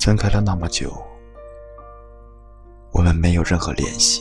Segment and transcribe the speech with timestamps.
[0.00, 0.92] 分开了那么久，
[2.90, 4.20] 我们没有任何联系。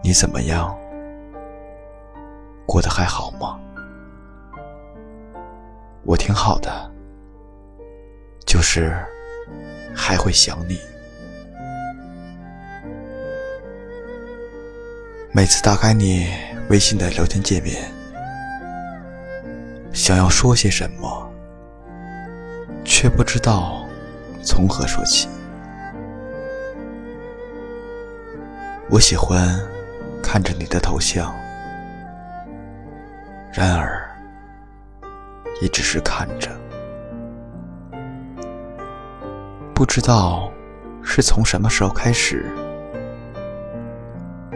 [0.00, 0.78] 你怎么样？
[2.66, 3.58] 过得还好吗？
[6.04, 6.88] 我挺好的，
[8.44, 8.96] 就是
[9.92, 10.78] 还会想你。
[15.32, 16.28] 每次打开你
[16.70, 17.90] 微信的聊天界面，
[19.92, 21.28] 想要说些什么，
[22.98, 23.86] 却不知道
[24.42, 25.28] 从何说起。
[28.88, 29.60] 我喜欢
[30.22, 31.30] 看着你的头像，
[33.52, 34.02] 然而
[35.60, 36.50] 也只是看着，
[39.74, 40.50] 不知道
[41.02, 42.50] 是从什么时候开始。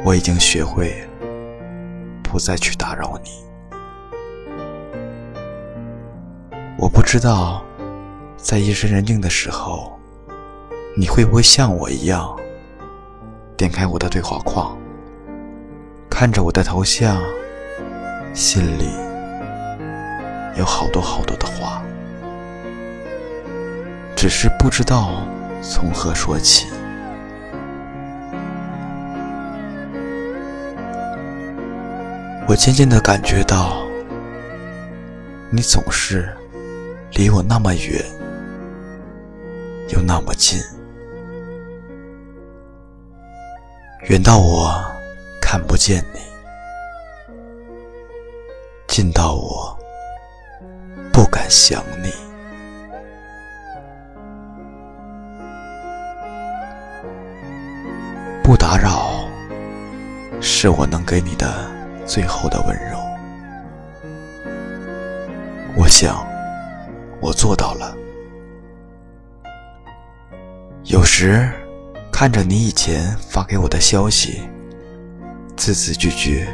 [0.03, 1.07] 我已经学会
[2.23, 3.31] 不再去打扰你。
[6.79, 7.63] 我不知道，
[8.43, 9.93] 在夜深人静的时候，
[10.97, 12.35] 你会不会像我一样，
[13.57, 14.77] 点开我的对话框，
[16.09, 17.23] 看着我的头像，
[18.33, 18.89] 心里
[20.57, 21.83] 有好多好多的话，
[24.17, 25.23] 只是不知道
[25.63, 26.67] 从何说起。
[32.49, 33.87] 我渐渐的感觉到，
[35.51, 36.29] 你总是
[37.13, 38.05] 离我那么远，
[39.93, 40.59] 又那么近，
[44.09, 44.81] 远到我
[45.41, 46.21] 看不见你，
[48.87, 49.77] 近到我
[51.13, 52.13] 不敢想你。
[58.43, 59.29] 不打扰，
[60.41, 61.69] 是我能给你的。
[62.07, 62.99] 最后的温柔，
[65.77, 66.27] 我想
[67.21, 67.97] 我做到了。
[70.85, 71.49] 有时
[72.11, 74.41] 看着你以前发给我的消息，
[75.55, 76.47] 字字句句，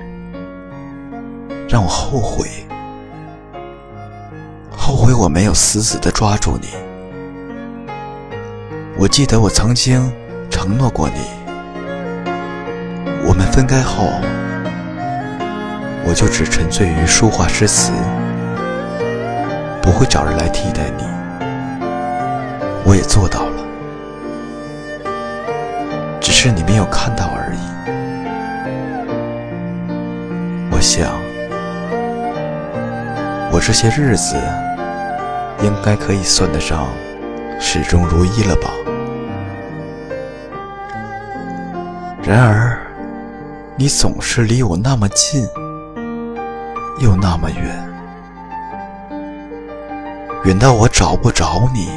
[1.68, 2.48] 让我后悔，
[4.70, 6.68] 后悔我没有死死的抓住你。
[8.98, 10.12] 我记得我曾经
[10.50, 11.20] 承诺过你，
[13.26, 14.10] 我们分开后。
[16.08, 17.90] 我就只沉醉于书画诗词，
[19.82, 21.04] 不会找人来替代你。
[22.84, 23.55] 我也做到了，
[26.38, 27.58] 是你没有看到而已。
[30.70, 31.08] 我想，
[33.50, 34.36] 我这些日子
[35.62, 36.88] 应该可以算得上
[37.58, 38.68] 始终如一了吧。
[42.22, 42.78] 然而，
[43.74, 45.48] 你总是离我那么近。
[47.00, 47.88] 又那么远，
[50.44, 51.88] 远到我找不着你，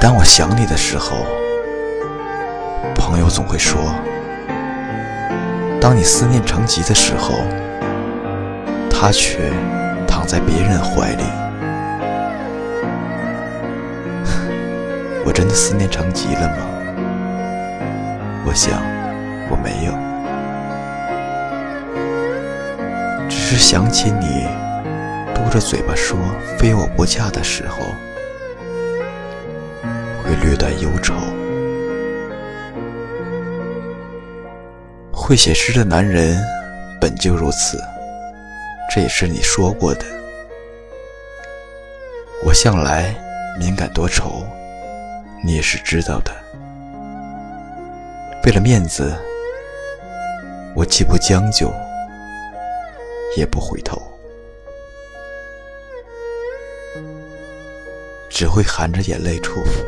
[0.00, 1.26] 当我想你的时候，
[2.94, 3.78] 朋友总会说：
[5.78, 7.34] 当你思念成疾的时候，
[8.90, 9.52] 他却
[10.08, 11.22] 躺在别人怀里。
[15.26, 16.56] 我真的思念成疾了吗？
[18.46, 18.80] 我想
[19.50, 19.92] 我没有，
[23.28, 24.48] 只是想起你
[25.34, 26.18] 嘟着嘴巴说
[26.58, 27.94] “非我不嫁”的时候，
[30.40, 31.14] 略带忧愁。
[35.12, 36.42] 会写诗的男人
[37.00, 37.78] 本就如此，
[38.92, 40.04] 这也是你说过的。
[42.44, 43.14] 我向来
[43.58, 44.44] 敏感多愁。
[45.42, 46.30] 你也是知道的，
[48.44, 49.16] 为了面子，
[50.74, 51.72] 我既不将就，
[53.38, 53.98] 也不回头，
[58.28, 59.82] 只会含着眼泪祝福，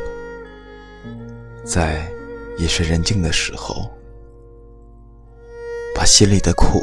[1.64, 2.10] 在
[2.58, 3.90] 夜深人静的时候，
[5.94, 6.82] 把心里的苦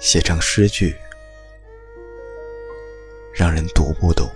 [0.00, 0.94] 写成诗句，
[3.32, 4.28] 让人读不懂，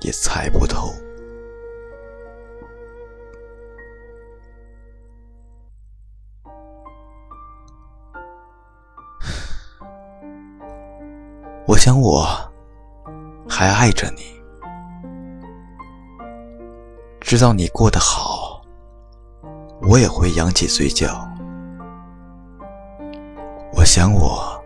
[0.00, 0.92] 也猜不透。
[11.66, 12.26] 我想我
[13.48, 14.39] 还爱着你，
[17.30, 18.60] 知道你过得好，
[19.82, 21.30] 我也会扬起嘴角。
[23.72, 24.60] 我想我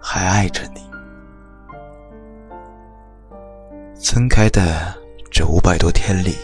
[0.00, 0.80] 还爱着你，
[3.94, 4.92] 分开的
[5.30, 6.36] 这五百多天里，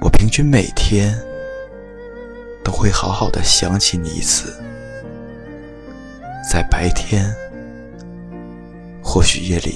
[0.00, 1.12] 我平均每天
[2.62, 4.56] 都会好好的想起你一次，
[6.48, 7.34] 在白天，
[9.02, 9.74] 或许夜里，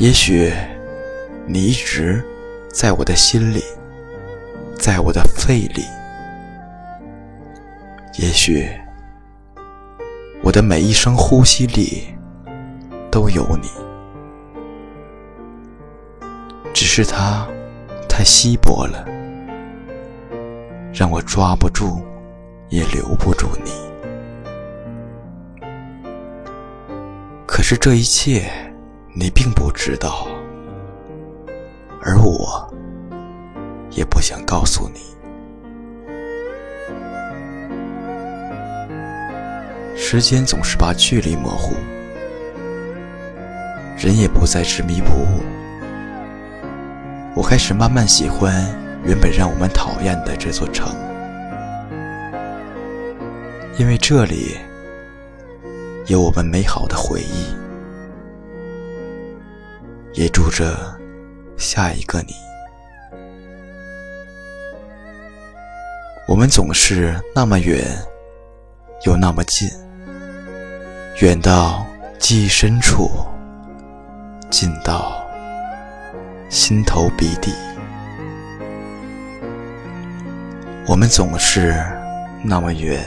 [0.00, 0.50] 也许
[1.46, 2.24] 你一直
[2.72, 3.62] 在我的心里，
[4.74, 5.84] 在我的肺里，
[8.18, 8.66] 也许
[10.42, 12.14] 我的每一声呼吸里
[13.10, 13.68] 都有你。
[16.72, 17.46] 只是它
[18.08, 19.04] 太稀薄了，
[20.94, 22.02] 让我抓不住，
[22.70, 23.70] 也留不住你。
[27.46, 28.50] 可是这一切
[29.12, 30.28] 你并不知道，
[32.00, 32.72] 而我
[33.90, 35.00] 也不想告诉你。
[39.96, 41.74] 时间总是把距离模糊，
[43.98, 45.42] 人也不再执迷不悟。
[47.34, 48.64] 我开始慢慢喜欢
[49.04, 50.94] 原本让我们讨厌的这座城，
[53.76, 54.56] 因为这里
[56.06, 57.46] 有我们美好的回忆，
[60.12, 60.76] 也住着
[61.56, 62.34] 下一个你。
[66.26, 67.84] 我们总是那么远，
[69.04, 69.68] 又那么近，
[71.20, 71.84] 远到
[72.18, 73.10] 记忆深处，
[74.50, 75.18] 近到。
[76.48, 77.54] 心头鼻底，
[80.84, 81.80] 我们总是
[82.42, 83.00] 那么远，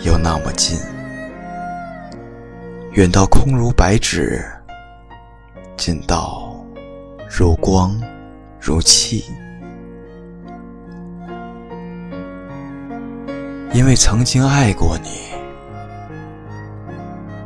[0.00, 0.78] 又那么近，
[2.92, 4.42] 远到空如白纸，
[5.76, 6.56] 近到
[7.28, 8.00] 如光
[8.60, 9.24] 如气。
[13.72, 15.08] 因为曾经爱过你，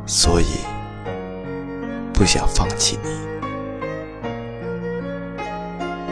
[0.05, 0.45] 所以
[2.13, 3.09] 不想放弃你。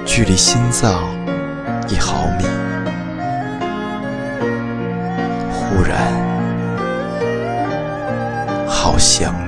[0.04, 1.04] 距离心脏
[1.88, 2.46] 一毫米，
[5.52, 6.12] 忽然
[8.68, 9.47] 好想。